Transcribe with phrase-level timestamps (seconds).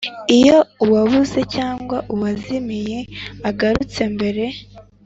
[0.37, 2.99] Iyo uwabuze cyangwa uwazimiye
[3.49, 4.43] agarutse mbere